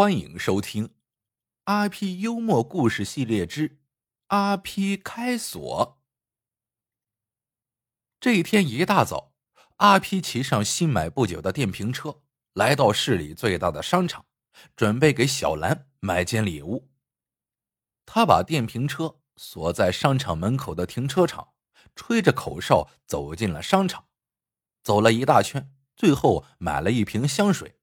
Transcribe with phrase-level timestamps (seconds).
[0.00, 0.88] 欢迎收听
[1.64, 3.82] 《阿 P 幽默故事系列之
[4.28, 6.00] 阿 P 开锁》。
[8.18, 9.34] 这一天一大早，
[9.76, 12.22] 阿 P 骑上新买不久的电瓶车，
[12.54, 14.24] 来到市里最大的商场，
[14.74, 16.90] 准备给小兰买件礼物。
[18.06, 21.52] 他把电瓶车锁在商场门口的停车场，
[21.94, 24.08] 吹着口哨走进了商场，
[24.82, 27.78] 走了一大圈，最后买了一瓶香水。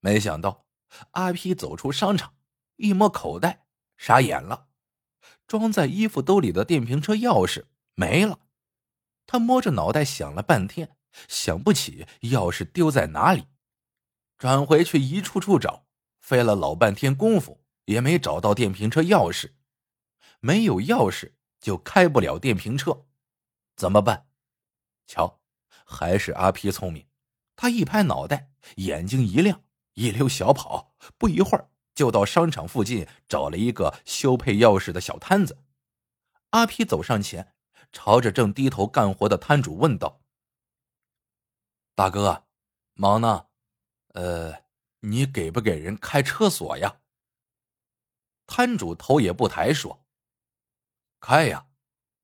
[0.00, 0.66] 没想到。
[1.12, 2.34] 阿皮走出商场，
[2.76, 4.68] 一摸口袋，傻眼了。
[5.46, 7.64] 装在衣服兜里的电瓶车钥匙
[7.94, 8.40] 没了。
[9.26, 10.96] 他摸着脑袋想了半天，
[11.28, 13.46] 想不起钥匙丢在哪里。
[14.38, 15.86] 转回去一处处找，
[16.20, 19.52] 费了老半天功夫，也没找到电瓶车钥匙。
[20.40, 23.06] 没有钥匙就开不了电瓶车，
[23.76, 24.26] 怎么办？
[25.06, 25.40] 瞧，
[25.84, 27.06] 还是阿皮聪明。
[27.54, 29.62] 他一拍脑袋，眼睛一亮。
[29.94, 35.62] 一溜小跑，不一会儿就到商场附近找了一个修配钥匙的小摊子。
[36.50, 37.54] 阿皮走上前，
[37.92, 40.22] 朝着正低头干活的摊主问道
[41.94, 42.46] ：“大哥，
[42.94, 43.46] 忙呢？
[44.14, 44.64] 呃，
[45.00, 47.00] 你给不给人开车锁呀？”
[48.46, 50.04] 摊主头也不抬说
[51.20, 51.66] ：“开呀，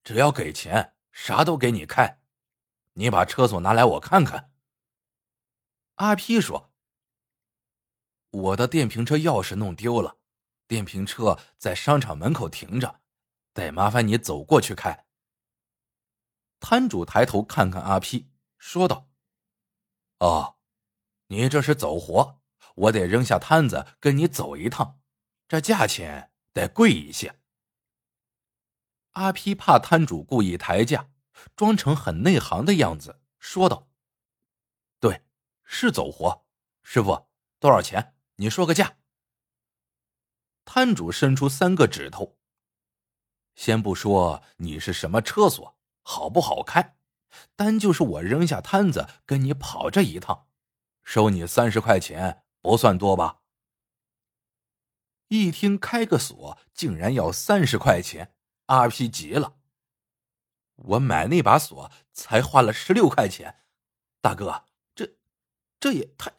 [0.03, 2.21] 只要给钱，啥都给你开。
[2.95, 4.53] 你把车锁拿来，我看看。”
[5.97, 6.68] 阿皮说。
[8.31, 10.19] 我的电瓶车钥匙弄丢了，
[10.67, 13.01] 电瓶车在商场门口停着，
[13.55, 15.07] 得麻烦你走过去开。
[16.61, 19.09] 摊主抬头看看阿 P，说道
[20.21, 20.59] ：“哦，
[21.29, 22.41] 你这是走活，
[22.75, 25.01] 我得扔下摊子跟你走一趟，
[25.47, 27.41] 这价钱得贵一些。”
[29.13, 31.11] 阿 P 怕摊主故意抬价，
[31.57, 33.89] 装成很内行的样子，说道
[35.01, 35.23] ：“对，
[35.65, 36.47] 是走活，
[36.83, 38.97] 师傅，多少钱？”你说个价。
[40.65, 42.39] 摊主伸出三个指头。
[43.57, 46.97] 先不说你是什么车锁，好不好开，
[47.57, 50.47] 单就是我扔下摊子跟你跑这一趟，
[51.03, 53.41] 收你三十块钱，不算多吧？
[55.27, 58.37] 一听开个锁竟然要三十块钱，
[58.67, 59.57] 阿皮急了。
[60.77, 63.65] 我买那把锁才花了十六块钱，
[64.21, 64.65] 大哥，
[64.95, 65.17] 这
[65.81, 66.38] 这也太……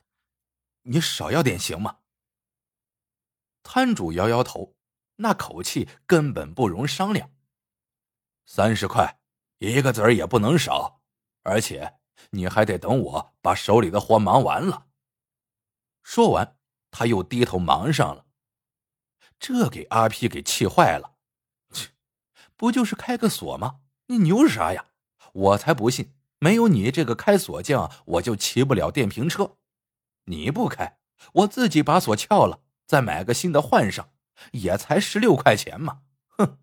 [0.92, 2.00] 你少要点行吗？
[3.62, 4.76] 摊主摇摇头，
[5.18, 7.32] 那口气根本不容商量。
[8.48, 9.20] 三十块，
[9.60, 11.04] 一个子儿也不能少，
[11.44, 12.00] 而且
[12.32, 14.88] 你还得等我把手里的活忙完了。
[16.02, 16.58] 说完，
[16.90, 18.26] 他又低头忙上了。
[19.38, 21.18] 这给阿皮给气坏了。
[21.72, 21.92] 切，
[22.56, 23.82] 不就是开个锁吗？
[24.08, 24.88] 你牛啥呀？
[25.34, 29.58] 我才不信，没有你这个开锁匠，我就骑不了电瓶车。
[30.30, 31.00] 你不开，
[31.34, 34.12] 我自己把锁撬了，再买个新的换上，
[34.52, 36.04] 也才十六块钱嘛！
[36.30, 36.60] 哼。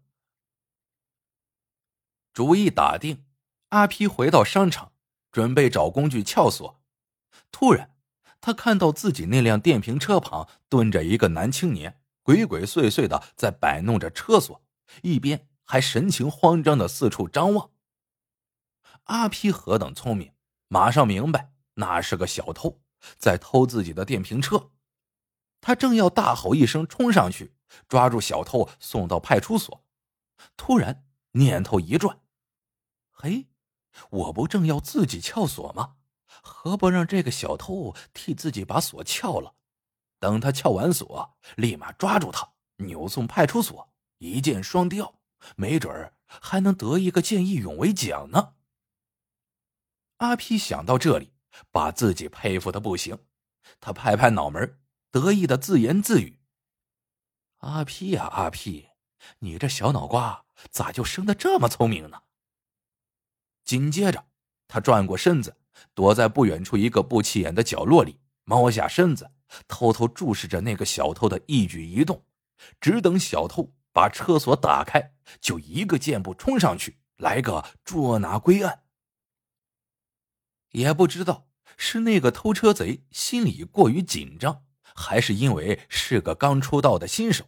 [2.32, 3.25] 主意打定，
[3.71, 4.93] 阿皮回到商场，
[5.32, 6.81] 准备找工具撬锁。
[7.50, 7.97] 突然，
[8.41, 14.62] 他看到自己那辆电瓶车旁蹲着一个男青年，鬼鬼祟祟的在摆弄着车锁，
[15.03, 17.72] 一边还神情慌张的四处张望。
[19.05, 20.32] 阿皮何等聪明，
[20.69, 22.81] 马上明白那是个小偷。
[23.19, 24.71] 在偷自己的电瓶车，
[25.61, 27.55] 他正要大吼一声冲上去
[27.89, 29.84] 抓住小偷送到派出所，
[30.57, 32.21] 突然念头一转，
[33.11, 33.49] 嘿，
[34.11, 35.97] 我不正要自己撬锁吗？
[36.43, 39.55] 何不让这个小偷替自己把锁撬了？
[40.19, 45.21] 等他撬完锁，立马抓住他，扭送派出所，一箭双雕，
[45.56, 48.55] 没准还能得一个见义勇为奖呢。
[50.19, 51.36] 阿皮想到这里。
[51.71, 53.19] 把自己佩服的不行，
[53.81, 54.78] 他拍拍脑门，
[55.11, 56.41] 得意的自言自语
[57.59, 58.89] ：“阿皮呀，阿皮，
[59.41, 62.22] 你这小脑瓜咋就生的这么聪明呢？”
[63.65, 64.27] 紧接着，
[64.69, 65.56] 他转过身子，
[65.94, 69.33] 躲在不远处一个不起眼的角落里，猫下身子，
[69.67, 72.25] 偷偷注视着那个小偷的一举一动，
[72.81, 78.85] 只等小偷把车锁打开，就一个箭步冲上去，来个捉拿归案。
[80.70, 81.45] 也不知道
[81.76, 84.64] 是那个偷车贼心里过于紧张，
[84.94, 87.44] 还是因为是个刚出道的新手，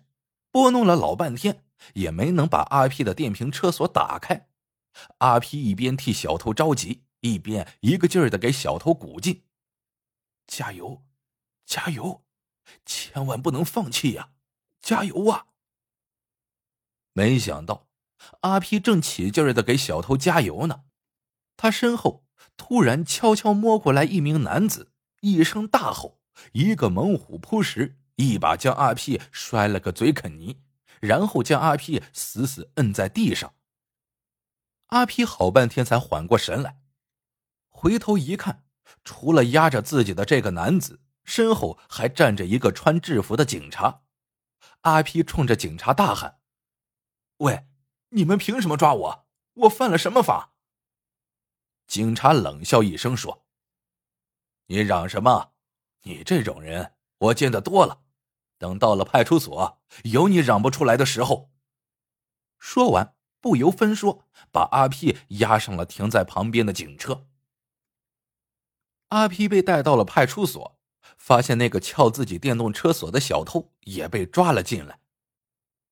[0.50, 1.64] 拨弄了老半天
[1.94, 4.48] 也没能把阿皮的电瓶车锁打开。
[5.18, 9.44] 阿皮一边替小偷着急，一边一个劲儿的给小偷鼓劲
[10.46, 11.04] ：“加油，
[11.64, 12.24] 加油，
[12.84, 14.32] 千万不能放弃呀！
[14.80, 15.46] 加油啊！”
[17.14, 17.88] 没想到
[18.40, 20.84] 阿皮正起劲儿的给小偷加油呢，
[21.56, 22.27] 他身后。
[22.56, 26.20] 突然，悄悄摸过来一名男子，一声大吼，
[26.52, 30.60] 一个猛虎扑食，一把将阿 P 摔了个嘴啃泥，
[31.00, 33.54] 然后将阿 P 死死摁在地上。
[34.86, 36.80] 阿 P 好半天才缓过神来，
[37.68, 38.64] 回头一看，
[39.04, 44.02] 除了压着自己的这个男子，身后还站着一个穿制服的警察。
[44.82, 46.38] 阿 P 冲着警察大喊
[47.38, 47.66] ：“喂，
[48.10, 49.26] 你们凭什么抓我？
[49.54, 50.54] 我犯了什么法？”
[51.88, 53.44] 警察冷笑一声说
[54.66, 55.52] ：“你嚷什么？
[56.02, 58.02] 你这种人我见得多了。
[58.58, 61.50] 等到了派出所，有你嚷不出来的时候。”
[62.60, 67.26] 说完，不由分说把阿 P 押上了停在旁边的警车。
[69.08, 70.78] 阿 P 被带到了派出所。
[71.16, 75.00] 发现那个撬自己电动车锁的小偷也被抓了进来。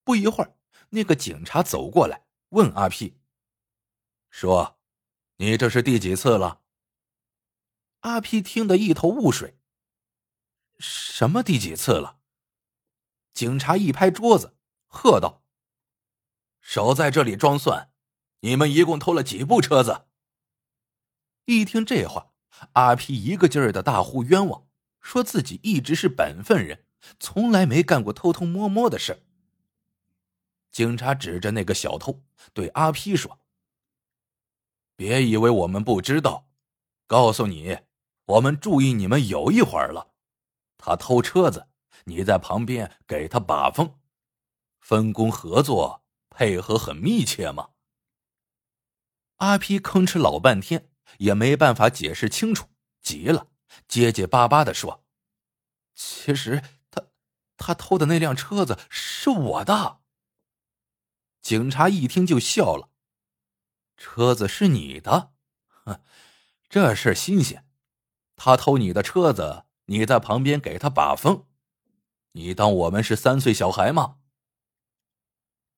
[0.03, 0.55] 不一会儿，
[0.89, 3.17] 那个警察走过来问阿 P：“
[4.29, 4.76] 说，
[5.37, 6.61] 你这是第几次了？”
[8.01, 9.57] 阿 P 听得一头雾水。
[10.79, 12.19] 什么第几次了？
[13.33, 14.55] 警察一拍桌子，
[14.87, 15.43] 喝道
[16.61, 17.91] ：“少在这里装蒜！
[18.41, 20.05] 你们一共偷了几部车子？”
[21.45, 22.33] 一听这话，
[22.73, 24.67] 阿 P 一个劲儿的大呼冤枉。
[24.99, 26.85] 说自己一直是本分人，
[27.17, 29.23] 从来没干过偷偷摸摸的事。
[30.69, 32.21] 警察指着那个小偷
[32.53, 33.39] 对阿 P 说
[34.97, 36.49] ：“别以为我们不知道，
[37.05, 37.77] 告诉你，
[38.25, 40.15] 我们注意你们有一会儿了。
[40.77, 41.69] 他偷车子，
[42.05, 43.99] 你在旁边给他把风，
[44.81, 47.69] 分工合作，配合很密切嘛。”
[49.37, 50.89] 阿 P 吭哧老半天
[51.19, 52.67] 也没办法解释清楚，
[53.01, 53.47] 急了。
[53.87, 55.05] 结结巴巴的说
[55.93, 57.03] ：“其实他，
[57.55, 59.99] 他偷的那辆车子是我的。”
[61.39, 62.89] 警察一听就笑了
[63.97, 65.33] ：“车子是你的？
[65.67, 65.99] 哼，
[66.69, 67.65] 这事新鲜。
[68.35, 71.45] 他偷你的车子，你在旁边给他把风，
[72.33, 74.17] 你当我们是三岁小孩吗？”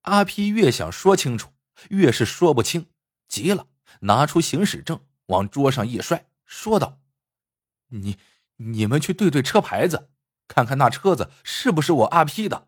[0.04, 1.54] 阿皮越想说清楚，
[1.90, 2.90] 越是说不清，
[3.28, 3.68] 急了，
[4.02, 7.00] 拿出行驶证往桌上一摔，说道。
[7.88, 8.18] 你
[8.58, 10.10] 你们去对对车牌子，
[10.48, 12.68] 看看那车子是不是我阿 P 的。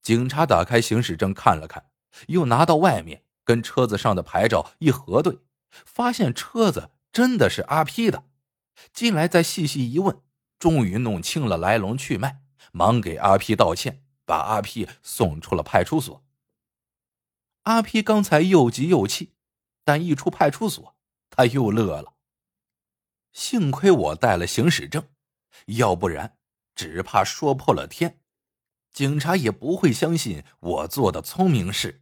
[0.00, 1.90] 警察打开行驶证看了看，
[2.28, 5.38] 又拿到外面跟车子上的牌照一核对，
[5.70, 8.24] 发现车子真的是阿 P 的。
[8.92, 10.20] 进来再细细一问，
[10.58, 12.42] 终于弄清了来龙去脉，
[12.72, 16.24] 忙给阿 P 道歉，把阿 P 送出了派出所。
[17.64, 19.34] 阿 P 刚才又急又气，
[19.84, 20.96] 但一出派出所，
[21.30, 22.14] 他又乐了。
[23.32, 25.06] 幸亏我带了行驶证，
[25.66, 26.36] 要不然
[26.74, 28.18] 只怕说破了天，
[28.92, 32.01] 警察也不会相信我做的聪明事。